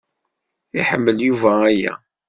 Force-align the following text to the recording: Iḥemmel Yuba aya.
Iḥemmel 0.79 1.17
Yuba 1.25 1.51
aya. 1.69 1.93